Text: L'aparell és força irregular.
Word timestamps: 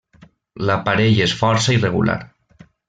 L'aparell 0.69 1.21
és 1.27 1.37
força 1.43 1.79
irregular. 1.79 2.21